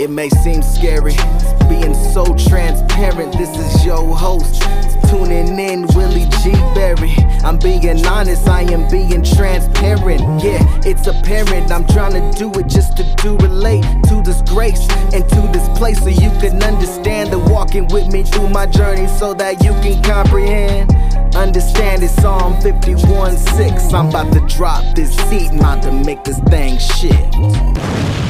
It 0.00 0.08
may 0.08 0.30
seem 0.30 0.62
scary 0.62 1.14
being 1.68 1.92
so 1.92 2.24
transparent. 2.34 3.36
This 3.36 3.50
is 3.50 3.84
your 3.84 4.16
host. 4.16 4.62
Tuning 5.10 5.58
in, 5.58 5.86
Willie 5.88 6.26
G. 6.42 6.52
Berry. 6.72 7.14
I'm 7.44 7.58
being 7.58 8.06
honest, 8.06 8.48
I 8.48 8.62
am 8.62 8.88
being 8.90 9.22
transparent. 9.22 10.42
Yeah, 10.42 10.64
it's 10.86 11.06
apparent. 11.06 11.70
I'm 11.70 11.86
trying 11.86 12.14
to 12.14 12.38
do 12.38 12.50
it 12.58 12.66
just 12.66 12.96
to 12.96 13.04
do 13.16 13.36
relate 13.46 13.84
to 14.08 14.22
this 14.24 14.40
grace 14.40 14.88
and 15.12 15.28
to 15.28 15.40
this 15.52 15.68
place 15.78 15.98
so 15.98 16.08
you 16.08 16.30
can 16.40 16.62
understand 16.62 17.30
the 17.30 17.38
walking 17.38 17.86
with 17.88 18.10
me 18.10 18.22
through 18.22 18.48
my 18.48 18.64
journey 18.64 19.06
so 19.06 19.34
that 19.34 19.62
you 19.62 19.72
can 19.82 20.02
comprehend. 20.02 20.90
Understand 21.36 22.02
it's 22.02 22.14
Psalm 22.22 22.58
51 22.62 23.36
6. 23.36 23.92
I'm 23.92 24.08
about 24.08 24.32
to 24.32 24.40
drop 24.46 24.82
this 24.96 25.14
seat, 25.28 25.50
about 25.52 25.82
to 25.82 25.92
make 25.92 26.24
this 26.24 26.38
thing 26.48 26.78
shit. 26.78 28.29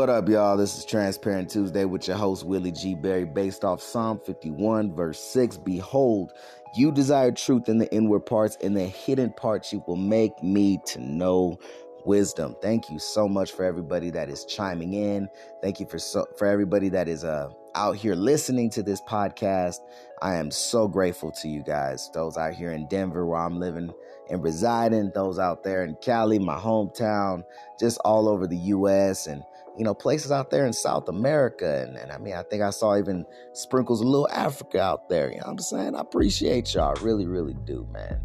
What 0.00 0.08
up, 0.08 0.30
y'all? 0.30 0.56
This 0.56 0.78
is 0.78 0.86
Transparent 0.86 1.50
Tuesday 1.50 1.84
with 1.84 2.08
your 2.08 2.16
host, 2.16 2.46
Willie 2.46 2.72
G. 2.72 2.94
Berry, 2.94 3.26
based 3.26 3.64
off 3.64 3.82
Psalm 3.82 4.18
51, 4.24 4.94
verse 4.94 5.20
6. 5.20 5.58
Behold, 5.58 6.32
you 6.74 6.90
desire 6.90 7.30
truth 7.32 7.68
in 7.68 7.76
the 7.76 7.92
inward 7.92 8.20
parts, 8.20 8.56
in 8.62 8.72
the 8.72 8.86
hidden 8.86 9.30
parts 9.30 9.74
you 9.74 9.84
will 9.86 9.96
make 9.96 10.42
me 10.42 10.80
to 10.86 11.02
know 11.02 11.58
wisdom. 12.06 12.56
Thank 12.62 12.88
you 12.88 12.98
so 12.98 13.28
much 13.28 13.52
for 13.52 13.62
everybody 13.62 14.08
that 14.08 14.30
is 14.30 14.46
chiming 14.46 14.94
in. 14.94 15.28
Thank 15.60 15.80
you 15.80 15.86
for 15.86 15.98
so, 15.98 16.24
for 16.38 16.46
everybody 16.46 16.88
that 16.88 17.06
is 17.06 17.22
uh, 17.22 17.50
out 17.74 17.94
here 17.94 18.14
listening 18.14 18.70
to 18.70 18.82
this 18.82 19.02
podcast. 19.02 19.80
I 20.22 20.36
am 20.36 20.50
so 20.50 20.88
grateful 20.88 21.30
to 21.32 21.48
you 21.48 21.62
guys. 21.62 22.10
Those 22.14 22.38
out 22.38 22.54
here 22.54 22.72
in 22.72 22.88
Denver, 22.88 23.26
where 23.26 23.40
I'm 23.40 23.60
living 23.60 23.92
and 24.30 24.42
residing, 24.42 25.12
those 25.14 25.38
out 25.38 25.62
there 25.62 25.84
in 25.84 25.96
Cali, 26.00 26.38
my 26.38 26.56
hometown, 26.56 27.42
just 27.78 27.98
all 28.02 28.30
over 28.30 28.46
the 28.46 28.56
U.S. 28.56 29.26
and 29.26 29.42
you 29.78 29.84
know, 29.84 29.94
places 29.94 30.30
out 30.30 30.50
there 30.50 30.66
in 30.66 30.72
South 30.72 31.08
America. 31.08 31.86
And, 31.86 31.96
and 31.96 32.12
I 32.12 32.18
mean, 32.18 32.34
I 32.34 32.42
think 32.42 32.62
I 32.62 32.70
saw 32.70 32.96
even 32.96 33.24
sprinkles 33.52 34.00
of 34.00 34.06
little 34.06 34.28
Africa 34.30 34.80
out 34.80 35.08
there. 35.08 35.30
You 35.30 35.36
know 35.36 35.46
what 35.46 35.52
I'm 35.52 35.58
saying? 35.58 35.94
I 35.94 36.00
appreciate 36.00 36.74
y'all. 36.74 36.94
really, 37.02 37.26
really 37.26 37.56
do, 37.64 37.86
man. 37.92 38.20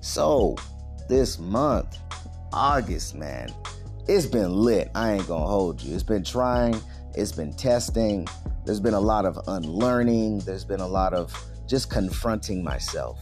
So, 0.00 0.56
this 1.08 1.38
month, 1.38 1.98
August, 2.52 3.14
man, 3.14 3.48
it's 4.08 4.26
been 4.26 4.52
lit. 4.52 4.90
I 4.94 5.12
ain't 5.12 5.26
gonna 5.28 5.46
hold 5.46 5.82
you. 5.82 5.94
It's 5.94 6.02
been 6.02 6.24
trying, 6.24 6.80
it's 7.14 7.32
been 7.32 7.52
testing. 7.52 8.26
There's 8.64 8.80
been 8.80 8.94
a 8.94 9.00
lot 9.00 9.24
of 9.24 9.38
unlearning. 9.46 10.40
There's 10.40 10.64
been 10.64 10.80
a 10.80 10.86
lot 10.86 11.14
of 11.14 11.32
just 11.66 11.90
confronting 11.90 12.62
myself. 12.62 13.18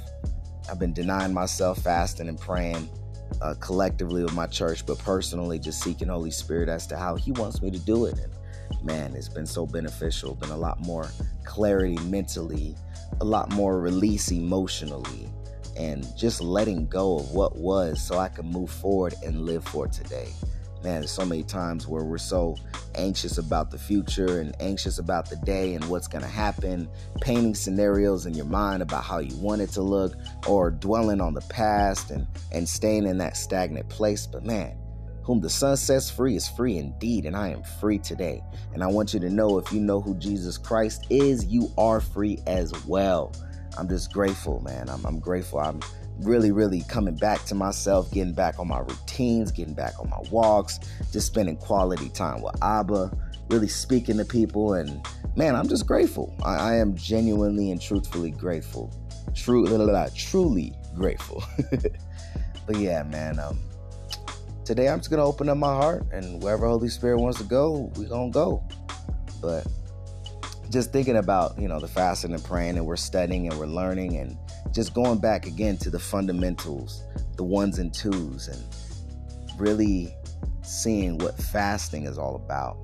I've 0.70 0.78
been 0.78 0.92
denying 0.92 1.34
myself, 1.34 1.78
fasting 1.78 2.28
and 2.28 2.38
praying 2.38 2.88
uh, 3.40 3.54
collectively 3.60 4.22
with 4.22 4.34
my 4.34 4.46
church, 4.46 4.84
but 4.86 4.98
personally 4.98 5.58
just 5.58 5.82
seeking 5.82 6.08
Holy 6.08 6.30
Spirit 6.30 6.68
as 6.68 6.86
to 6.88 6.96
how 6.96 7.14
He 7.14 7.32
wants 7.32 7.62
me 7.62 7.70
to 7.70 7.78
do 7.78 8.06
it. 8.06 8.18
And 8.18 8.32
man, 8.84 9.14
it's 9.14 9.28
been 9.28 9.46
so 9.46 9.66
beneficial. 9.66 10.34
Been 10.34 10.50
a 10.50 10.56
lot 10.56 10.80
more 10.80 11.10
clarity 11.44 11.98
mentally, 12.04 12.74
a 13.20 13.24
lot 13.24 13.50
more 13.52 13.80
release 13.80 14.30
emotionally, 14.30 15.30
and 15.76 16.06
just 16.16 16.40
letting 16.40 16.86
go 16.86 17.18
of 17.18 17.30
what 17.32 17.56
was 17.56 18.00
so 18.00 18.18
I 18.18 18.28
can 18.28 18.46
move 18.46 18.70
forward 18.70 19.14
and 19.24 19.46
live 19.46 19.64
for 19.64 19.88
today 19.88 20.28
man, 20.82 21.00
there's 21.00 21.10
so 21.10 21.24
many 21.24 21.42
times 21.42 21.86
where 21.86 22.04
we're 22.04 22.18
so 22.18 22.56
anxious 22.94 23.38
about 23.38 23.70
the 23.70 23.78
future 23.78 24.40
and 24.40 24.54
anxious 24.60 24.98
about 24.98 25.28
the 25.28 25.36
day 25.36 25.74
and 25.74 25.84
what's 25.88 26.08
going 26.08 26.22
to 26.22 26.28
happen, 26.28 26.88
painting 27.20 27.54
scenarios 27.54 28.26
in 28.26 28.34
your 28.34 28.46
mind 28.46 28.82
about 28.82 29.04
how 29.04 29.18
you 29.18 29.36
want 29.36 29.60
it 29.60 29.70
to 29.70 29.82
look, 29.82 30.14
or 30.46 30.70
dwelling 30.70 31.20
on 31.20 31.34
the 31.34 31.40
past 31.42 32.10
and, 32.10 32.26
and 32.52 32.68
staying 32.68 33.06
in 33.06 33.18
that 33.18 33.36
stagnant 33.36 33.88
place. 33.88 34.26
But 34.26 34.44
man, 34.44 34.76
whom 35.22 35.40
the 35.40 35.50
Son 35.50 35.76
sets 35.76 36.10
free 36.10 36.36
is 36.36 36.48
free 36.48 36.78
indeed, 36.78 37.26
and 37.26 37.36
I 37.36 37.48
am 37.48 37.62
free 37.80 37.98
today. 37.98 38.42
And 38.74 38.82
I 38.82 38.88
want 38.88 39.14
you 39.14 39.20
to 39.20 39.30
know 39.30 39.58
if 39.58 39.72
you 39.72 39.80
know 39.80 40.00
who 40.00 40.14
Jesus 40.16 40.58
Christ 40.58 41.06
is, 41.10 41.44
you 41.46 41.70
are 41.78 42.00
free 42.00 42.38
as 42.46 42.72
well. 42.86 43.32
I'm 43.78 43.88
just 43.88 44.12
grateful, 44.12 44.60
man. 44.60 44.88
I'm, 44.88 45.04
I'm 45.06 45.18
grateful. 45.18 45.60
I'm 45.60 45.80
really, 46.24 46.52
really 46.52 46.82
coming 46.82 47.16
back 47.16 47.44
to 47.44 47.54
myself, 47.54 48.10
getting 48.12 48.32
back 48.32 48.58
on 48.58 48.68
my 48.68 48.80
routines, 48.80 49.50
getting 49.50 49.74
back 49.74 49.98
on 50.00 50.08
my 50.10 50.20
walks, 50.30 50.80
just 51.12 51.26
spending 51.26 51.56
quality 51.56 52.08
time 52.10 52.42
with 52.42 52.54
Abba, 52.62 53.10
really 53.48 53.68
speaking 53.68 54.16
to 54.18 54.24
people. 54.24 54.74
And 54.74 55.06
man, 55.36 55.54
I'm 55.54 55.68
just 55.68 55.86
grateful. 55.86 56.34
I, 56.44 56.54
I 56.54 56.76
am 56.76 56.96
genuinely 56.96 57.70
and 57.70 57.80
truthfully 57.80 58.30
grateful. 58.30 58.92
True, 59.34 59.66
truly 60.14 60.74
grateful. 60.94 61.42
but 62.66 62.76
yeah, 62.76 63.02
man, 63.04 63.38
um, 63.38 63.58
today 64.64 64.88
I'm 64.88 64.98
just 64.98 65.10
gonna 65.10 65.24
open 65.24 65.48
up 65.48 65.56
my 65.56 65.74
heart, 65.74 66.04
and 66.12 66.42
wherever 66.42 66.66
Holy 66.66 66.88
Spirit 66.88 67.18
wants 67.18 67.38
to 67.38 67.44
go, 67.44 67.90
we're 67.96 68.08
gonna 68.08 68.30
go. 68.30 68.62
But 69.40 69.66
just 70.70 70.92
thinking 70.92 71.16
about 71.16 71.58
you 71.58 71.68
know 71.68 71.80
the 71.80 71.88
fasting 71.88 72.34
and 72.34 72.44
praying, 72.44 72.76
and 72.76 72.86
we're 72.86 72.96
studying 72.96 73.48
and 73.48 73.58
we're 73.58 73.66
learning, 73.66 74.16
and 74.16 74.36
just 74.72 74.94
going 74.94 75.18
back 75.18 75.46
again 75.46 75.76
to 75.78 75.90
the 75.90 75.98
fundamentals, 75.98 77.02
the 77.36 77.44
ones 77.44 77.78
and 77.78 77.92
twos, 77.92 78.48
and 78.48 78.62
really 79.60 80.14
seeing 80.62 81.18
what 81.18 81.36
fasting 81.36 82.04
is 82.04 82.18
all 82.18 82.36
about. 82.36 82.78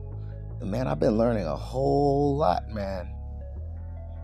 And 0.60 0.70
man, 0.70 0.86
I've 0.86 1.00
been 1.00 1.16
learning 1.16 1.46
a 1.46 1.56
whole 1.56 2.36
lot, 2.36 2.68
man. 2.70 3.14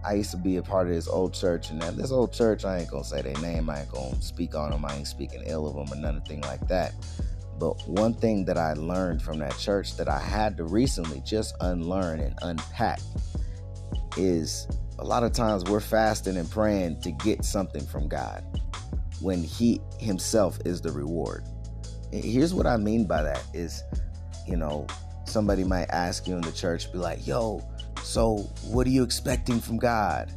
I 0.05 0.15
used 0.15 0.33
to 0.33 0.37
be 0.37 0.57
a 0.57 0.63
part 0.63 0.87
of 0.87 0.93
this 0.93 1.09
old 1.09 1.33
church, 1.33 1.71
and 1.71 1.81
this 1.81 2.13
old 2.13 2.33
church, 2.33 2.67
I 2.67 2.79
ain't 2.79 2.91
gonna 2.91 3.05
say 3.05 3.23
their 3.23 3.41
name, 3.41 3.71
I 3.71 3.81
ain't 3.81 3.91
gonna 3.91 4.21
speak 4.21 4.55
on 4.55 4.71
them, 4.71 4.85
I 4.85 4.97
ain't 4.97 5.07
speaking 5.07 5.43
ill 5.47 5.67
of 5.67 5.75
them 5.75 5.99
or 5.99 6.13
nothing 6.13 6.43
like 6.43 6.67
that. 6.69 6.93
But 7.59 7.89
one 7.89 8.13
thing 8.13 8.45
that 8.47 8.59
I 8.59 8.75
learned 8.75 9.23
from 9.23 9.39
that 9.39 9.57
church 9.57 9.97
that 9.97 10.09
I 10.09 10.19
had 10.19 10.57
to 10.59 10.65
recently 10.65 11.23
just 11.25 11.55
unlearn 11.61 12.21
and 12.21 12.39
unpack 12.43 13.01
is 14.17 14.69
a 14.99 15.05
lot 15.05 15.23
of 15.23 15.33
times 15.33 15.65
we're 15.65 15.81
fasting 15.81 16.37
and 16.37 16.51
praying 16.51 17.01
to 17.01 17.11
get 17.11 17.45
something 17.45 17.85
from 17.85 18.09
God 18.09 18.45
when 19.21 19.43
He 19.43 19.81
Himself 19.99 20.59
is 20.65 20.81
the 20.81 20.93
reward. 20.93 21.45
Here's 22.13 22.55
what 22.55 22.67
I 22.67 22.77
mean 22.77 23.07
by 23.07 23.23
that 23.23 23.43
is, 23.53 23.83
you 24.47 24.57
know, 24.57 24.87
somebody 25.25 25.65
might 25.65 25.91
ask 25.91 26.29
you 26.29 26.35
in 26.35 26.43
the 26.43 26.53
church, 26.53 26.93
be 26.93 26.99
like, 26.99 27.27
yo, 27.27 27.63
so 28.03 28.39
what 28.65 28.87
are 28.87 28.91
you 28.91 29.03
expecting 29.03 29.61
from 29.61 29.79
God? 29.79 30.33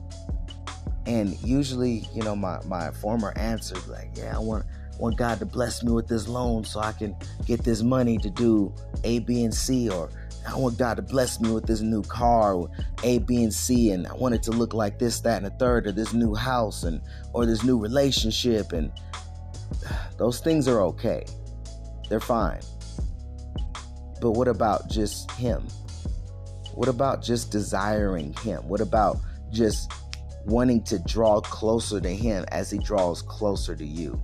And 1.06 1.38
usually, 1.42 2.08
you 2.14 2.24
know, 2.24 2.36
my, 2.36 2.60
my 2.66 2.92
former 2.92 3.34
answer, 3.38 3.76
like, 3.88 4.10
yeah, 4.16 4.36
I 4.36 4.40
want 4.40 4.66
want 5.00 5.16
God 5.16 5.38
to 5.38 5.46
bless 5.46 5.84
me 5.84 5.92
with 5.92 6.08
this 6.08 6.28
loan 6.28 6.64
so 6.64 6.80
I 6.80 6.92
can 6.92 7.16
get 7.46 7.64
this 7.64 7.84
money 7.84 8.18
to 8.18 8.32
do 8.32 8.74
A, 9.04 9.20
B, 9.20 9.44
and 9.44 9.54
C, 9.54 9.90
or 9.90 10.10
I 10.48 10.56
want 10.56 10.78
God 10.78 10.96
to 10.96 11.02
bless 11.02 11.42
me 11.42 11.52
with 11.52 11.66
this 11.66 11.82
new 11.82 12.02
car, 12.04 12.68
A, 13.04 13.20
B, 13.20 13.44
and 13.44 13.54
C, 13.54 13.92
and 13.92 14.08
I 14.08 14.14
want 14.14 14.34
it 14.34 14.44
to 14.44 14.52
look 14.52 14.74
like 14.74 14.98
this, 14.98 15.20
that, 15.22 15.38
and 15.38 15.46
the 15.46 15.50
third, 15.52 15.88
or 15.88 15.92
this 15.92 16.14
new 16.14 16.34
house, 16.34 16.84
and 16.84 17.02
or 17.34 17.46
this 17.46 17.64
new 17.64 17.78
relationship, 17.78 18.72
and 18.72 18.92
those 20.18 20.40
things 20.40 20.68
are 20.68 20.82
okay. 20.84 21.26
They're 22.10 22.22
fine. 22.22 22.62
But 24.22 24.32
what 24.32 24.48
about 24.48 24.90
just 24.90 25.30
Him? 25.32 25.68
What 26.74 26.88
about 26.88 27.22
just 27.22 27.52
desiring 27.52 28.34
Him? 28.36 28.68
What 28.68 28.80
about 28.80 29.18
just 29.52 29.92
wanting 30.46 30.82
to 30.84 31.00
draw 31.00 31.42
closer 31.42 32.00
to 32.00 32.10
Him 32.10 32.46
as 32.54 32.72
He 32.72 32.78
draws 32.78 33.22
closer 33.22 33.76
to 33.76 33.86
you? 33.86 34.20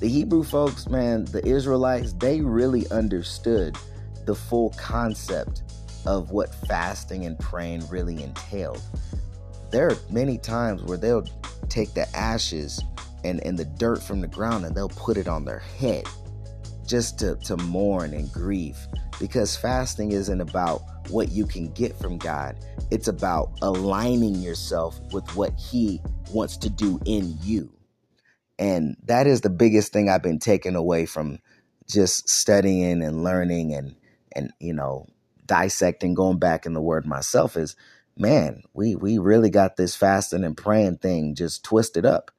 The 0.00 0.08
Hebrew 0.08 0.44
folks, 0.44 0.86
man, 0.86 1.24
the 1.24 1.44
Israelites, 1.46 2.12
they 2.12 2.42
really 2.42 2.88
understood 2.90 3.76
the 4.28 4.34
full 4.34 4.68
concept 4.76 5.62
of 6.04 6.32
what 6.32 6.54
fasting 6.66 7.24
and 7.24 7.38
praying 7.38 7.82
really 7.88 8.22
entailed. 8.22 8.82
There 9.70 9.88
are 9.88 9.96
many 10.10 10.36
times 10.36 10.82
where 10.82 10.98
they'll 10.98 11.24
take 11.70 11.94
the 11.94 12.06
ashes 12.14 12.78
and, 13.24 13.42
and 13.46 13.58
the 13.58 13.64
dirt 13.64 14.02
from 14.02 14.20
the 14.20 14.26
ground 14.26 14.66
and 14.66 14.76
they'll 14.76 14.90
put 14.90 15.16
it 15.16 15.28
on 15.28 15.46
their 15.46 15.60
head 15.60 16.04
just 16.86 17.18
to, 17.20 17.36
to 17.36 17.56
mourn 17.56 18.12
and 18.12 18.30
grieve. 18.30 18.76
Because 19.18 19.56
fasting 19.56 20.12
isn't 20.12 20.42
about 20.42 20.82
what 21.08 21.30
you 21.30 21.46
can 21.46 21.72
get 21.72 21.96
from 21.96 22.18
God, 22.18 22.54
it's 22.90 23.08
about 23.08 23.58
aligning 23.62 24.34
yourself 24.34 25.00
with 25.10 25.24
what 25.36 25.54
He 25.54 26.02
wants 26.34 26.58
to 26.58 26.68
do 26.68 27.00
in 27.06 27.34
you. 27.40 27.72
And 28.58 28.94
that 29.04 29.26
is 29.26 29.40
the 29.40 29.48
biggest 29.48 29.90
thing 29.90 30.10
I've 30.10 30.22
been 30.22 30.38
taking 30.38 30.76
away 30.76 31.06
from 31.06 31.38
just 31.88 32.28
studying 32.28 33.02
and 33.02 33.24
learning 33.24 33.72
and 33.72 33.94
and 34.38 34.52
you 34.60 34.74
know 34.74 35.06
dissecting 35.46 36.14
going 36.14 36.38
back 36.38 36.66
in 36.66 36.74
the 36.74 36.82
word 36.82 37.06
myself 37.06 37.56
is 37.56 37.76
man 38.18 38.62
we 38.74 38.96
we 38.96 39.18
really 39.18 39.50
got 39.50 39.76
this 39.76 39.96
fasting 39.96 40.44
and 40.44 40.56
praying 40.56 40.98
thing 40.98 41.34
just 41.34 41.64
twisted 41.64 42.06
up. 42.06 42.30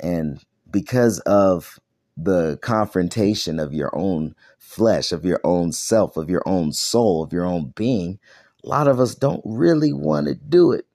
And 0.00 0.44
because 0.70 1.20
of 1.20 1.78
the 2.16 2.58
confrontation 2.62 3.60
of 3.60 3.74
your 3.74 3.96
own 3.96 4.34
flesh, 4.58 5.12
of 5.12 5.24
your 5.24 5.40
own 5.44 5.72
self, 5.72 6.16
of 6.16 6.30
your 6.30 6.42
own 6.46 6.72
soul, 6.72 7.22
of 7.22 7.32
your 7.32 7.46
own 7.46 7.72
being, 7.76 8.18
a 8.64 8.68
lot 8.68 8.88
of 8.88 9.00
us 9.00 9.14
don't 9.14 9.42
really 9.44 9.92
want 9.92 10.26
to 10.28 10.34
do 10.34 10.72
it 10.72 10.85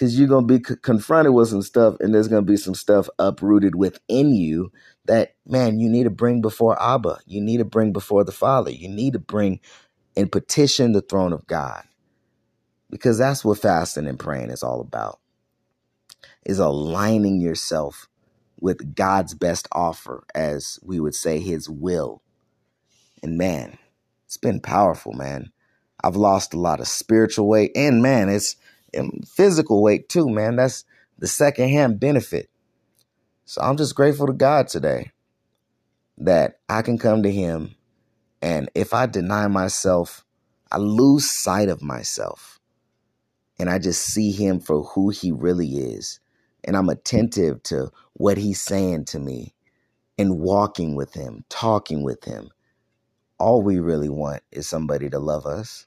because 0.00 0.18
you're 0.18 0.28
going 0.28 0.48
to 0.48 0.58
be 0.58 0.64
c- 0.64 0.76
confronted 0.82 1.34
with 1.34 1.50
some 1.50 1.62
stuff 1.62 1.96
and 2.00 2.14
there's 2.14 2.28
going 2.28 2.46
to 2.46 2.50
be 2.52 2.56
some 2.56 2.74
stuff 2.74 3.10
uprooted 3.20 3.76
within 3.76 4.34
you 4.34 4.72
that, 5.06 5.36
man, 5.46 5.80
you 5.80 5.90
need 5.90 6.04
to 6.04 6.10
bring 6.10 6.42
before 6.42 6.82
Abba. 6.82 7.20
You 7.26 7.42
need 7.42 7.58
to 7.58 7.66
bring 7.66 7.92
before 7.92 8.24
the 8.24 8.32
Father. 8.32 8.72
You 8.72 8.88
need 8.88 9.14
to 9.14 9.20
bring 9.20 9.60
and 10.16 10.32
petition 10.32 10.92
the 10.92 11.02
throne 11.02 11.34
of 11.34 11.46
God 11.46 11.84
because 12.90 13.18
that's 13.18 13.44
what 13.44 13.58
fasting 13.60 14.08
and 14.08 14.18
praying 14.18 14.50
is 14.50 14.62
all 14.64 14.80
about 14.80 15.20
is 16.46 16.58
aligning 16.58 17.40
yourself 17.40 18.08
with 18.60 18.94
God's 18.94 19.34
best 19.34 19.68
offer, 19.72 20.24
as 20.34 20.78
we 20.82 21.00
would 21.00 21.14
say, 21.14 21.40
His 21.40 21.68
will. 21.70 22.22
And 23.22 23.38
man, 23.38 23.78
it's 24.26 24.38
been 24.38 24.60
powerful, 24.60 25.12
man. 25.12 25.52
I've 26.02 26.16
lost 26.16 26.54
a 26.54 26.58
lot 26.60 26.80
of 26.80 26.88
spiritual 26.88 27.48
weight, 27.48 27.72
and 27.76 28.02
man, 28.02 28.28
it's 28.30 28.56
physical 29.26 29.82
weight 29.82 30.08
too, 30.08 30.28
man. 30.28 30.56
That's 30.56 30.84
the 31.18 31.28
secondhand 31.28 32.00
benefit. 32.00 32.50
So 33.46 33.62
I'm 33.62 33.76
just 33.76 33.94
grateful 33.96 34.26
to 34.28 34.32
God 34.34 34.68
today 34.68 35.12
that 36.18 36.60
I 36.68 36.82
can 36.82 36.98
come 36.98 37.22
to 37.24 37.32
Him, 37.32 37.76
and 38.42 38.70
if 38.74 38.94
I 38.94 39.06
deny 39.06 39.48
myself, 39.48 40.24
I 40.72 40.78
lose 40.78 41.30
sight 41.30 41.68
of 41.68 41.82
myself, 41.82 42.60
and 43.58 43.70
I 43.70 43.78
just 43.78 44.02
see 44.04 44.32
Him 44.32 44.60
for 44.60 44.82
who 44.84 45.10
He 45.10 45.32
really 45.32 45.68
is 45.78 46.12
and 46.64 46.76
I'm 46.76 46.88
attentive 46.88 47.62
to 47.64 47.90
what 48.14 48.38
he's 48.38 48.60
saying 48.60 49.06
to 49.06 49.18
me 49.18 49.54
and 50.18 50.40
walking 50.40 50.96
with 50.96 51.14
him, 51.14 51.44
talking 51.48 52.02
with 52.04 52.24
him, 52.24 52.50
all 53.38 53.62
we 53.62 53.80
really 53.80 54.08
want 54.08 54.42
is 54.52 54.68
somebody 54.68 55.10
to 55.10 55.18
love 55.18 55.46
us, 55.46 55.86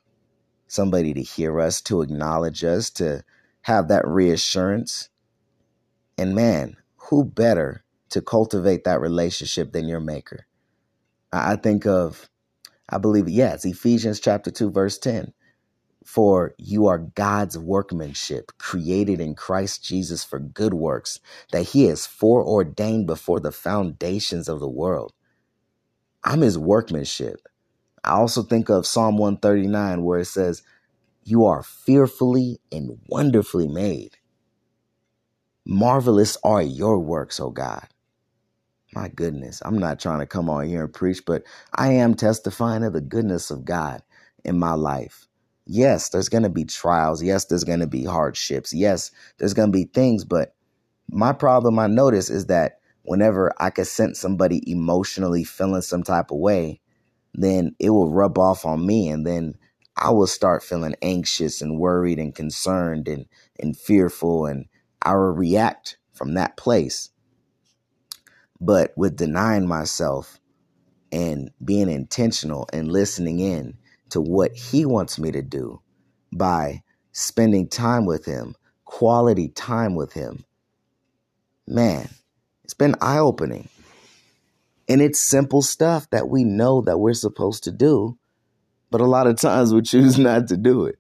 somebody 0.74 1.14
to 1.14 1.22
hear 1.22 1.60
us, 1.60 1.82
to 1.82 2.02
acknowledge 2.02 2.64
us, 2.64 2.90
to 2.92 3.24
have 3.62 3.88
that 3.90 4.08
reassurance. 4.08 5.10
And 6.18 6.36
man, 6.36 6.78
who 6.98 7.24
better 7.26 7.84
to 8.10 8.22
cultivate 8.22 8.84
that 8.84 9.02
relationship 9.02 9.72
than 9.72 9.88
your 9.88 10.00
maker? 10.00 10.46
I 11.32 11.56
think 11.56 11.86
of, 11.86 12.30
I 12.90 12.98
believe, 12.98 13.30
yeah, 13.30 13.56
Ephesians 13.64 14.20
chapter 14.20 14.52
2, 14.52 14.72
verse 14.72 14.98
10. 14.98 15.34
For 16.06 16.54
you 16.58 16.88
are 16.88 16.98
God's 16.98 17.58
workmanship, 17.58 18.52
created 18.58 19.22
in 19.22 19.36
Christ 19.36 19.84
Jesus 19.84 20.24
for 20.24 20.40
good 20.40 20.74
works, 20.74 21.20
that 21.52 21.64
He 21.70 21.86
has 21.86 22.06
foreordained 22.06 23.08
before 23.08 23.40
the 23.40 23.52
foundations 23.54 24.50
of 24.50 24.60
the 24.60 24.70
world. 24.70 25.14
I'm 26.24 26.42
His 26.42 26.58
workmanship. 26.58 27.48
I 28.04 28.12
also 28.14 28.44
think 28.44 28.70
of 28.70 28.88
Psalm 28.88 29.18
139, 29.18 30.04
where 30.04 30.20
it 30.20 30.26
says, 30.26 30.64
You 31.24 31.46
are 31.46 31.64
fearfully 31.64 32.60
and 32.72 33.00
wonderfully 33.08 33.68
made. 33.68 34.18
Marvelous 35.66 36.38
are 36.44 36.62
your 36.62 37.00
works, 37.00 37.40
O 37.40 37.52
God. 37.52 37.88
My 38.94 39.10
goodness, 39.10 39.62
I'm 39.66 39.78
not 39.80 40.00
trying 40.00 40.20
to 40.20 40.26
come 40.28 40.50
on 40.50 40.68
here 40.68 40.86
and 40.86 40.94
preach, 40.94 41.26
but 41.26 41.44
I 41.76 41.94
am 41.94 42.16
testifying 42.16 42.84
of 42.84 42.94
the 42.94 43.02
goodness 43.02 43.52
of 43.52 43.66
God 43.66 44.04
in 44.46 44.60
my 44.60 44.74
life 44.74 45.28
yes, 45.66 46.10
there's 46.10 46.30
going 46.30 46.44
to 46.44 46.50
be 46.50 46.66
trials. 46.66 47.24
Yes, 47.24 47.46
there's 47.46 47.64
going 47.64 47.80
to 47.80 47.88
be 47.88 48.04
hardships. 48.04 48.74
Yes, 48.74 49.12
there's 49.38 49.54
going 49.54 49.72
to 49.72 49.78
be 49.78 49.86
things. 49.86 50.26
But 50.26 50.56
my 51.10 51.34
problem 51.34 51.80
I 51.80 51.88
notice 51.88 52.30
is 52.30 52.48
that 52.48 52.80
whenever 53.04 53.54
I 53.60 53.70
can 53.70 53.86
sense 53.86 54.20
somebody 54.20 54.70
emotionally 54.72 55.44
feeling 55.44 55.82
some 55.82 56.04
type 56.04 56.32
of 56.32 56.38
way, 56.40 56.82
then 57.34 57.76
it 57.80 57.90
will 57.90 58.10
rub 58.10 58.38
off 58.38 58.66
on 58.66 58.86
me. 58.86 59.10
And 59.10 59.26
then 59.26 59.56
I 59.98 60.12
will 60.12 60.28
start 60.28 60.64
feeling 60.64 60.96
anxious 61.02 61.62
and 61.62 61.80
worried 61.80 62.20
and 62.20 62.34
concerned 62.34 63.08
and, 63.08 63.26
and 63.60 63.78
fearful. 63.78 64.46
And 64.46 64.66
I 65.02 65.14
will 65.14 65.32
react 65.32 65.98
from 66.14 66.36
that 66.36 66.58
place. 66.58 67.10
But 68.60 68.94
with 68.96 69.18
denying 69.18 69.68
myself 69.68 70.40
and 71.12 71.52
being 71.64 71.90
intentional 71.90 72.68
and 72.74 72.92
listening 72.92 73.40
in 73.40 73.78
to 74.10 74.22
what 74.22 74.54
He 74.54 74.86
wants 74.86 75.20
me 75.20 75.32
to 75.32 75.42
do 75.42 75.82
by 76.32 76.84
spending 77.12 77.68
time 77.68 78.06
with 78.06 78.26
Him, 78.26 78.56
quality 78.86 79.50
time 79.50 79.96
with 79.96 80.14
Him. 80.14 80.46
Man, 81.68 82.10
it's 82.64 82.74
been 82.74 82.96
eye 83.02 83.20
opening. 83.20 83.70
And 84.88 85.02
it's 85.02 85.20
simple 85.20 85.62
stuff 85.62 86.10
that 86.10 86.28
we 86.28 86.44
know 86.44 86.82
that 86.82 87.00
we're 87.00 87.14
supposed 87.14 87.64
to 87.66 87.72
do, 87.72 88.18
but 88.92 89.02
a 89.02 89.06
lot 89.06 89.28
of 89.28 89.38
times 89.38 89.74
we 89.74 89.82
choose 89.84 90.18
not 90.18 90.48
to 90.50 90.58
do 90.58 90.86
it. 90.86 90.98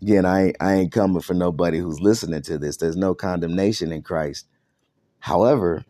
Again, 0.00 0.26
I, 0.26 0.52
I 0.60 0.74
ain't 0.74 0.92
coming 0.92 1.22
for 1.22 1.34
nobody 1.34 1.78
who's 1.78 2.00
listening 2.00 2.42
to 2.42 2.58
this. 2.58 2.76
There's 2.76 2.96
no 2.96 3.14
condemnation 3.14 3.92
in 3.92 4.02
Christ. 4.02 4.46
However, 5.20 5.84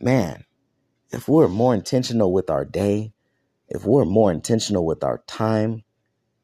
man, 0.00 0.44
if 1.10 1.28
we're 1.28 1.48
more 1.48 1.74
intentional 1.74 2.32
with 2.32 2.48
our 2.48 2.64
day, 2.64 3.12
if 3.68 3.84
we're 3.84 4.06
more 4.06 4.32
intentional 4.32 4.86
with 4.86 5.04
our 5.04 5.18
time, 5.26 5.84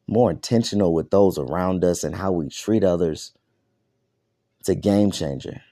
more 0.07 0.31
intentional 0.31 0.93
with 0.93 1.11
those 1.11 1.39
around 1.39 1.85
us 1.85 2.05
and 2.05 2.15
how 2.15 2.33
we 2.33 2.49
treat 2.49 2.85
others, 2.85 3.33
it's 4.59 4.69
a 4.69 4.75
game 4.75 5.11
changer. 5.11 5.63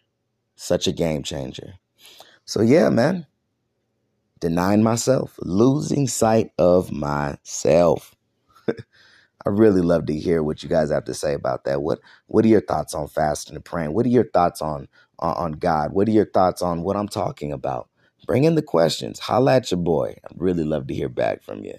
Such 0.56 0.87
a 0.87 0.93
game 0.93 1.22
changer. 1.22 1.75
So, 2.44 2.62
yeah, 2.62 2.88
man, 2.88 3.26
denying 4.40 4.82
myself, 4.82 5.38
losing 5.43 6.08
sight 6.08 6.52
of 6.58 6.93
myself. 6.93 8.14
I 9.46 9.50
really 9.50 9.82
love 9.82 10.06
to 10.06 10.14
hear 10.14 10.43
what 10.43 10.62
you 10.62 10.69
guys 10.69 10.90
have 10.90 11.05
to 11.06 11.14
say 11.14 11.35
about 11.35 11.64
that. 11.64 11.82
What 11.82 12.00
What 12.26 12.44
are 12.44 12.49
your 12.49 12.61
thoughts 12.62 12.94
on 12.94 13.08
fasting 13.08 13.56
and 13.56 13.64
praying? 13.64 13.94
What 13.94 14.06
are 14.06 14.11
your 14.11 14.31
thoughts 14.31 14.62
on 14.62 14.88
on 15.20 15.52
God? 15.52 15.93
What 15.93 16.08
are 16.08 16.12
your 16.12 16.26
thoughts 16.31 16.62
on 16.62 16.82
what 16.82 16.96
I'm 16.96 17.08
talking 17.08 17.52
about? 17.52 17.88
Bring 18.26 18.44
in 18.44 18.56
the 18.56 18.62
questions. 18.62 19.20
Holla 19.20 19.56
at 19.56 19.70
your 19.70 19.81
boy. 19.81 20.17
I'd 20.25 20.40
really 20.40 20.64
love 20.64 20.87
to 20.88 20.94
hear 20.94 21.08
back 21.11 21.43
from 21.43 21.64
you. 21.64 21.75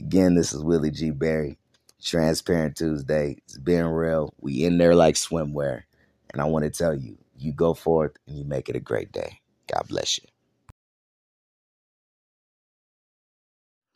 Again, 0.00 0.34
this 0.34 0.52
is 0.52 0.64
Willie 0.64 0.92
G. 0.92 1.10
Berry. 1.10 1.58
Transparent 2.02 2.76
Tuesday. 2.76 3.38
It's 3.46 3.58
being 3.58 3.86
real. 3.86 4.34
We 4.40 4.64
in 4.64 4.78
there 4.78 4.94
like 4.96 5.16
swimwear. 5.16 5.82
And 6.32 6.42
I 6.42 6.46
want 6.46 6.64
to 6.64 6.70
tell 6.70 6.94
you, 6.94 7.18
you 7.36 7.52
go 7.52 7.74
forth 7.74 8.12
and 8.28 8.38
you 8.38 8.44
make 8.46 8.70
it 8.70 8.76
a 8.76 8.80
great 8.80 9.12
day. 9.12 9.40
God 9.72 9.84
bless 9.88 10.18
you. 10.18 10.24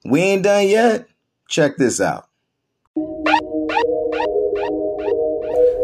We 0.05 0.21
ain't 0.21 0.43
done 0.43 0.69
yet. 0.69 1.07
Check 1.49 1.77
this 1.77 2.01
out. 2.01 2.29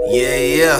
Yeah, 0.09 0.37
yeah. 0.37 0.79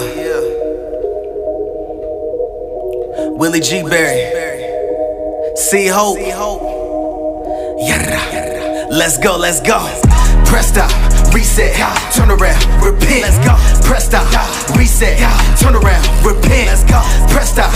Willie 3.31 3.61
G. 3.61 3.83
Berry. 3.83 5.57
C 5.57 5.87
Hope. 5.87 6.19
Yeah. 7.79 8.87
Let's 8.91 9.17
go, 9.19 9.37
let's 9.39 9.61
go. 9.61 9.79
Press 10.45 10.69
stop 10.69 11.11
reset, 11.33 11.75
turn 12.13 12.31
around, 12.31 12.61
repent. 12.83 13.23
Let's 13.23 13.39
go. 13.39 13.55
Press 13.87 14.07
stop, 14.07 14.27
reset, 14.77 15.19
turn 15.59 15.75
around, 15.75 16.05
repent. 16.25 16.67
Let's 16.69 16.85
go. 16.85 17.01
Press 17.33 17.53
stop, 17.53 17.71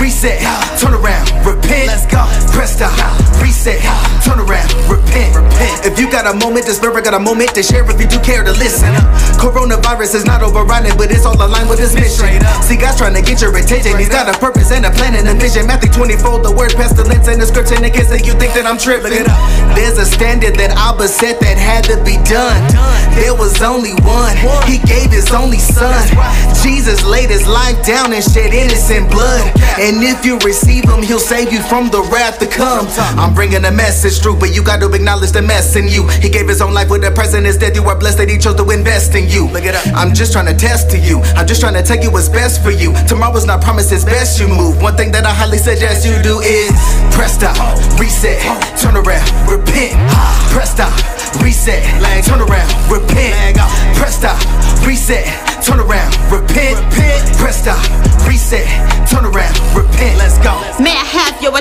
reset, 0.00 0.40
got 6.20 6.36
a 6.36 6.38
moment, 6.44 6.66
the 6.66 6.76
spirit 6.76 7.00
got 7.04 7.14
a 7.14 7.18
moment 7.18 7.48
to 7.56 7.62
share. 7.62 7.80
If 7.88 7.96
you 7.96 8.06
do 8.06 8.20
care 8.20 8.44
to 8.44 8.52
listen, 8.60 8.92
coronavirus 9.40 10.20
is 10.20 10.24
not 10.28 10.42
overriding, 10.42 10.92
but 11.00 11.08
it's 11.08 11.24
all 11.24 11.40
aligned 11.40 11.70
with 11.70 11.80
his 11.80 11.96
mission. 11.96 12.28
See, 12.60 12.76
God's 12.76 13.00
trying 13.00 13.16
to 13.16 13.24
get 13.24 13.40
your 13.40 13.56
attention. 13.56 13.96
He's 13.96 14.12
got 14.12 14.28
a 14.28 14.36
purpose 14.36 14.70
and 14.70 14.84
a 14.84 14.92
plan 14.92 15.16
and 15.16 15.24
a 15.24 15.34
vision. 15.40 15.66
Matthew 15.66 15.88
24, 15.88 16.44
the 16.44 16.52
word 16.52 16.76
pestilence 16.76 17.24
and 17.24 17.40
the 17.40 17.48
scripture. 17.48 17.80
In 17.80 17.88
case 17.88 18.12
that 18.12 18.28
you 18.28 18.36
think 18.36 18.52
that 18.52 18.68
I'm 18.68 18.76
tripping, 18.76 19.24
there's 19.72 19.96
a 19.96 20.04
standard 20.04 20.60
that 20.60 20.76
Abba 20.76 21.08
set 21.08 21.40
that 21.40 21.56
had 21.56 21.88
to 21.88 21.96
be 22.04 22.20
done. 22.28 22.60
There 23.16 23.32
was 23.32 23.56
only 23.64 23.96
one. 24.04 24.36
He 24.68 24.76
gave 24.84 25.08
his 25.08 25.32
only 25.32 25.58
son. 25.58 26.04
Jesus 26.60 27.00
laid 27.00 27.32
his 27.32 27.48
life 27.48 27.80
down 27.88 28.12
and 28.12 28.20
shed 28.20 28.52
innocent 28.52 29.08
blood. 29.08 29.40
And 29.80 30.04
if 30.04 30.20
you 30.28 30.36
receive 30.44 30.84
him, 30.84 31.00
he'll 31.00 31.22
save 31.22 31.48
you 31.48 31.64
from 31.64 31.88
the 31.88 32.04
wrath 32.12 32.36
to 32.44 32.46
come. 32.46 32.84
I'm 33.16 33.32
bringing 33.32 33.64
a 33.64 33.72
message 33.72 34.20
through, 34.20 34.36
but 34.36 34.52
you 34.52 34.60
got 34.60 34.84
to 34.84 34.92
acknowledge 34.92 35.32
the 35.32 35.40
mess 35.40 35.76
in 35.76 35.88
you. 35.88 36.09
He 36.20 36.28
gave 36.28 36.48
his 36.48 36.60
own 36.60 36.74
life 36.74 36.90
with 36.90 37.02
the 37.02 37.10
present 37.10 37.46
death. 37.58 37.74
You 37.74 37.84
are 37.84 37.98
blessed 37.98 38.18
that 38.18 38.28
he 38.28 38.38
chose 38.38 38.56
to 38.56 38.68
invest 38.70 39.14
in 39.14 39.28
you. 39.28 39.46
Look 39.48 39.64
it 39.64 39.74
up. 39.74 39.86
I'm 39.94 40.14
just 40.14 40.32
trying 40.32 40.46
to 40.46 40.54
test 40.54 40.90
to 40.90 40.98
you. 40.98 41.20
I'm 41.36 41.46
just 41.46 41.60
trying 41.60 41.74
to 41.74 41.82
tell 41.82 42.02
you 42.02 42.10
what's 42.10 42.28
best 42.28 42.62
for 42.62 42.70
you. 42.70 42.94
Tomorrow's 43.06 43.46
not 43.46 43.62
promised, 43.62 43.92
it's 43.92 44.04
best 44.04 44.40
you 44.40 44.48
move. 44.48 44.80
One 44.82 44.96
thing 44.96 45.10
that 45.12 45.24
I 45.24 45.32
highly 45.32 45.58
suggest 45.58 46.06
you 46.06 46.16
do 46.22 46.40
is 46.40 46.72
press 47.14 47.34
stop, 47.34 47.56
reset, 47.98 48.40
turn 48.78 48.96
around, 48.96 49.26
repent. 49.48 49.96
Press 50.50 50.72
stop, 50.72 50.92
reset, 51.42 51.82
turn 52.24 52.40
around, 52.40 52.70
repent. 52.90 53.56
Press 53.96 54.18
stop, 54.18 54.38
reset, 54.86 55.26
turn 55.62 55.80
around, 55.80 56.10
repent, 56.30 56.76
press 57.38 57.62
stop, 57.62 57.80
reset, 58.26 58.66
turn 59.08 59.24
around, 59.24 59.54
repent, 59.76 60.18
let's 60.18 60.38
go. 60.38 60.58
May 60.82 60.90
I 60.92 60.94
have 60.94 60.98
your 60.98 60.99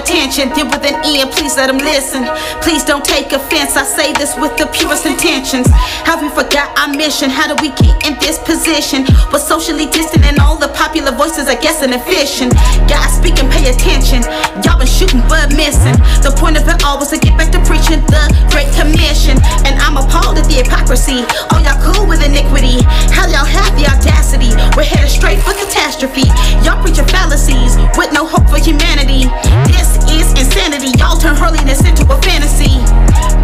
attention? 0.10 0.50
Then 0.58 0.68
with 0.74 0.82
an 0.82 0.98
ear, 1.06 1.30
please 1.30 1.56
let 1.56 1.70
them 1.70 1.78
listen. 1.78 2.26
Please 2.66 2.84
don't 2.84 3.06
take 3.06 3.32
offense, 3.32 3.78
I 3.78 3.86
say 3.86 4.10
this 4.14 4.34
with 4.42 4.58
the 4.58 4.66
purest 4.74 5.06
intentions. 5.06 5.70
Have 6.10 6.22
we 6.22 6.30
forgot 6.34 6.74
our 6.82 6.90
mission? 6.90 7.30
How 7.30 7.46
do 7.46 7.56
we 7.62 7.70
get 7.78 7.94
in 8.10 8.18
this 8.18 8.42
position? 8.42 9.06
We're 9.30 9.40
socially 9.40 9.86
distant 9.86 10.26
and 10.26 10.40
all 10.42 10.58
the 10.58 10.74
popular 10.74 11.14
voices 11.14 11.46
are 11.46 11.62
guessing 11.62 11.94
and 11.94 12.02
fishing. 12.02 12.50
God 12.90 13.06
speaking, 13.14 13.46
pay 13.54 13.70
attention. 13.70 14.26
Y'all 14.66 14.82
been 14.82 14.90
shooting 14.90 15.22
but 15.30 15.54
missing. 15.54 15.94
The 16.26 16.34
point 16.34 16.58
of 16.58 16.66
it 16.66 16.82
all 16.82 16.98
was 16.98 17.14
to 17.14 17.20
get 17.22 17.38
back 17.38 17.54
to 17.54 17.62
preaching 17.70 18.02
the 18.10 18.24
Great 18.50 18.70
Commission. 18.74 19.38
And 19.70 19.78
I'm 19.78 20.02
appalled 20.02 20.42
at 20.42 20.50
the 20.50 20.66
hypocrisy. 20.66 21.22
Oh, 21.54 21.62
y'all 21.62 21.78
cool 21.86 22.10
with 22.10 22.26
iniquity. 22.26 22.82
How 23.14 23.30
y'all 23.30 23.46
have 23.46 23.78
the 23.78 23.86
audacity? 23.86 24.58
We're 24.74 24.90
headed 24.90 25.14
straight 25.14 25.38
for 25.46 25.54
catastrophe. 25.54 26.26
Y'all 26.66 26.82
preaching 26.82 27.06
fallacies 27.06 27.78
with 27.94 28.10
no 28.10 28.26
hope 28.26 28.50
for 28.50 28.58
humanity. 28.58 29.30
This 29.70 30.00
is 30.02 30.09
insanity. 30.50 30.98
Y'all 30.98 31.18
turn 31.18 31.36
holiness 31.36 31.86
into 31.86 32.02
a 32.10 32.18
fantasy. 32.22 32.82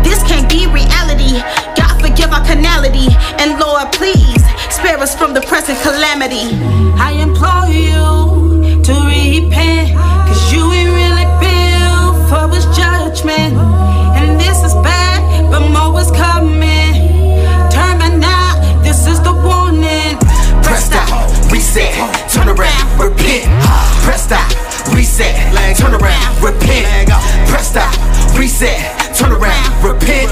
This 0.01 0.24
can't 0.25 0.50
be 0.50 0.65
reality. 0.65 1.38
God 1.77 1.93
forgive 2.01 2.33
our 2.33 2.43
carnality. 2.45 3.13
And 3.38 3.59
Lord, 3.59 3.91
please 3.93 4.41
spare 4.74 4.97
us 4.97 5.15
from 5.15 5.33
the 5.33 5.41
present 5.41 5.77
calamity. 5.85 6.50
I 6.97 7.13
implore 7.21 7.69
you 7.69 8.81
to 8.81 8.93
repent. 9.05 9.93
Cause 9.93 10.51
you 10.51 10.65
ain't 10.74 10.89
really 10.89 11.29
built 11.38 12.25
for 12.29 12.50
his 12.50 12.65
judgment. 12.74 13.53
And 14.17 14.39
this 14.41 14.65
is 14.65 14.74
bad, 14.81 15.21
but 15.51 15.62
more 15.69 15.93
is 16.01 16.09
coming. 16.09 16.93
Turn 17.69 18.01
back 18.01 18.17
now, 18.17 18.81
this 18.81 19.05
is 19.05 19.21
the 19.21 19.33
warning. 19.45 20.17
Press 20.65 20.89
stop, 20.89 21.09
reset, 21.51 21.93
turn 22.33 22.50
around, 22.50 22.85
repent. 22.97 23.45
Press 24.01 24.25
stop, 24.25 24.50
reset, 24.93 25.35
turn 25.77 25.93
around, 25.93 26.25
repent. 26.45 27.09
Press 27.49 27.69
stop, 27.71 27.93
reset, 28.37 29.15
turn 29.15 29.31
around, 29.31 29.83
repent. 29.83 30.29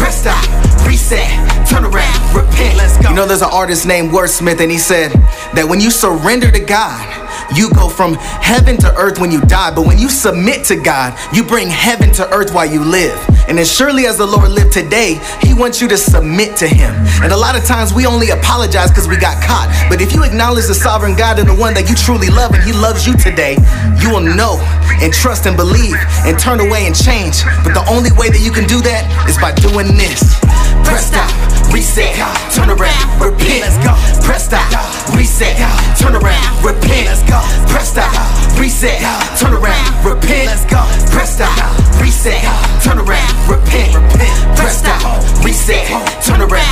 Press 0.00 0.20
stop, 0.20 0.42
reset, 0.86 1.28
turn 1.68 1.84
around, 1.84 2.34
repent. 2.34 2.80
You 3.04 3.14
know, 3.14 3.26
there's 3.26 3.42
an 3.42 3.50
artist 3.52 3.86
named 3.86 4.10
Wordsmith, 4.10 4.60
and 4.60 4.70
he 4.70 4.78
said 4.78 5.12
that 5.54 5.66
when 5.68 5.80
you 5.80 5.90
surrender 5.90 6.50
to 6.50 6.60
God, 6.60 7.21
you 7.56 7.70
go 7.70 7.88
from 7.88 8.14
heaven 8.14 8.76
to 8.78 8.94
earth 8.96 9.18
when 9.18 9.30
you 9.30 9.40
die, 9.42 9.74
but 9.74 9.86
when 9.86 9.98
you 9.98 10.08
submit 10.08 10.64
to 10.66 10.76
God, 10.76 11.18
you 11.32 11.44
bring 11.44 11.68
heaven 11.68 12.12
to 12.14 12.28
earth 12.30 12.52
while 12.54 12.66
you 12.66 12.84
live. 12.84 13.16
And 13.48 13.58
as 13.58 13.70
surely 13.70 14.06
as 14.06 14.18
the 14.18 14.26
Lord 14.26 14.50
lived 14.50 14.72
today, 14.72 15.20
He 15.42 15.54
wants 15.54 15.80
you 15.80 15.88
to 15.88 15.96
submit 15.96 16.56
to 16.56 16.68
Him. 16.68 16.94
And 17.22 17.32
a 17.32 17.36
lot 17.36 17.56
of 17.56 17.64
times 17.64 17.92
we 17.92 18.06
only 18.06 18.30
apologize 18.30 18.90
because 18.90 19.08
we 19.08 19.16
got 19.16 19.42
caught. 19.42 19.68
But 19.88 20.00
if 20.00 20.12
you 20.12 20.22
acknowledge 20.22 20.66
the 20.66 20.74
sovereign 20.74 21.16
God 21.16 21.38
and 21.38 21.48
the 21.48 21.54
one 21.54 21.74
that 21.74 21.88
you 21.88 21.96
truly 21.96 22.28
love 22.28 22.52
and 22.52 22.62
He 22.62 22.72
loves 22.72 23.06
you 23.06 23.16
today, 23.16 23.56
you 23.98 24.10
will 24.10 24.22
know 24.22 24.60
and 25.02 25.12
trust 25.12 25.46
and 25.46 25.56
believe 25.56 25.96
and 26.22 26.38
turn 26.38 26.60
away 26.60 26.86
and 26.86 26.94
change. 26.94 27.42
But 27.64 27.74
the 27.74 27.84
only 27.90 28.12
way 28.12 28.30
that 28.30 28.40
you 28.40 28.52
can 28.52 28.66
do 28.68 28.80
that 28.82 29.08
is 29.26 29.36
by 29.38 29.50
doing 29.56 29.98
this. 29.98 30.38
Press 30.86 31.08
stop, 31.08 31.31
reset, 31.72 32.14
turn 32.52 32.70
around, 32.70 33.06
repent. 33.20 33.64
Let's 33.64 33.80
go. 33.80 33.96
Press 34.22 34.44
stop, 34.44 34.68
reset, 35.16 35.56
turn 35.98 36.14
around, 36.14 36.64
repent. 36.64 37.08
Let's 37.08 37.24
go. 37.24 37.40
Press 37.66 37.90
stop, 37.90 38.12
reset, 38.60 39.00
turn 39.40 39.54
around, 39.54 39.90
repent. 40.04 40.46
Let's 40.46 40.64
go. 40.68 40.84
Press 41.10 41.34
stop, 41.34 41.56
reset, 42.00 42.40
turn 42.84 42.98
around, 42.98 43.32
repent. 43.48 43.92
Press 44.56 44.78
stop, 44.78 45.00
reset, 45.44 45.88
turn 46.22 46.42
around, 46.42 46.71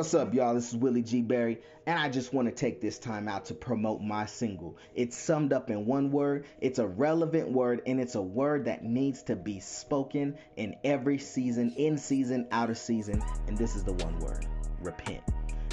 What's 0.00 0.14
up, 0.14 0.32
y'all? 0.32 0.54
This 0.54 0.70
is 0.72 0.76
Willie 0.76 1.02
G. 1.02 1.20
Berry, 1.20 1.60
and 1.84 1.98
I 1.98 2.08
just 2.08 2.32
want 2.32 2.48
to 2.48 2.54
take 2.54 2.80
this 2.80 2.98
time 2.98 3.28
out 3.28 3.44
to 3.44 3.54
promote 3.54 4.00
my 4.00 4.24
single. 4.24 4.78
It's 4.94 5.14
summed 5.14 5.52
up 5.52 5.68
in 5.68 5.84
one 5.84 6.10
word, 6.10 6.46
it's 6.58 6.78
a 6.78 6.86
relevant 6.86 7.52
word, 7.52 7.82
and 7.84 8.00
it's 8.00 8.14
a 8.14 8.22
word 8.22 8.64
that 8.64 8.82
needs 8.82 9.22
to 9.24 9.36
be 9.36 9.60
spoken 9.60 10.38
in 10.56 10.74
every 10.84 11.18
season, 11.18 11.74
in 11.76 11.98
season, 11.98 12.46
out 12.50 12.70
of 12.70 12.78
season, 12.78 13.22
and 13.46 13.58
this 13.58 13.76
is 13.76 13.84
the 13.84 13.92
one 13.92 14.18
word 14.20 14.46
repent. 14.80 15.22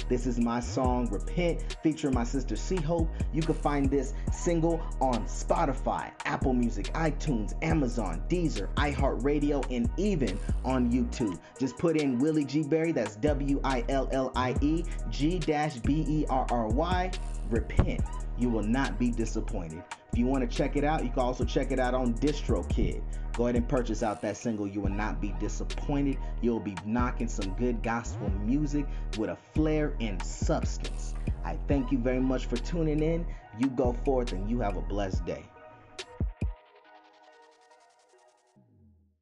This 0.08 0.26
is 0.26 0.38
my 0.38 0.60
song, 0.60 1.08
Repent, 1.10 1.76
featuring 1.82 2.14
my 2.14 2.24
sister 2.24 2.56
C 2.56 2.76
Hope. 2.76 3.08
You 3.32 3.42
can 3.42 3.54
find 3.54 3.90
this 3.90 4.14
single 4.32 4.80
on 5.00 5.24
Spotify, 5.26 6.12
Apple 6.24 6.54
Music, 6.54 6.86
iTunes, 6.94 7.54
Amazon, 7.62 8.22
Deezer, 8.28 8.72
iHeartRadio, 8.74 9.64
and 9.74 9.90
even 9.98 10.38
on 10.64 10.90
YouTube. 10.90 11.38
Just 11.58 11.76
put 11.76 11.96
in 11.96 12.18
Willie 12.18 12.44
G. 12.44 12.62
Berry, 12.62 12.92
that's 12.92 13.16
W 13.16 13.60
I 13.64 13.84
L 13.88 14.08
L 14.12 14.32
I 14.34 14.54
E 14.62 14.84
G 15.10 15.38
B 15.38 16.04
E 16.08 16.24
R 16.30 16.46
R 16.50 16.68
Y. 16.68 17.10
Repent. 17.50 18.00
You 18.38 18.48
will 18.48 18.62
not 18.62 18.98
be 18.98 19.10
disappointed. 19.10 19.82
If 20.12 20.18
you 20.18 20.26
want 20.26 20.48
to 20.48 20.56
check 20.56 20.76
it 20.76 20.84
out, 20.84 21.02
you 21.02 21.10
can 21.10 21.20
also 21.20 21.44
check 21.44 21.72
it 21.72 21.80
out 21.80 21.94
on 21.94 22.14
DistroKid. 22.14 23.02
Go 23.36 23.44
ahead 23.44 23.56
and 23.56 23.68
purchase 23.68 24.02
out 24.02 24.22
that 24.22 24.36
single. 24.36 24.66
You 24.66 24.80
will 24.80 24.90
not 24.90 25.20
be 25.20 25.34
disappointed. 25.40 26.18
You'll 26.40 26.60
be 26.60 26.76
knocking 26.84 27.28
some 27.28 27.54
good 27.54 27.82
gospel 27.82 28.30
music 28.44 28.86
with 29.16 29.30
a 29.30 29.36
flair 29.54 29.94
and 30.00 30.22
substance. 30.22 31.14
I 31.44 31.56
thank 31.68 31.92
you 31.92 31.98
very 31.98 32.20
much 32.20 32.46
for 32.46 32.56
tuning 32.56 33.02
in. 33.02 33.26
You 33.58 33.68
go 33.68 33.92
forth 34.04 34.32
and 34.32 34.48
you 34.48 34.60
have 34.60 34.76
a 34.76 34.82
blessed 34.82 35.24
day. 35.24 35.44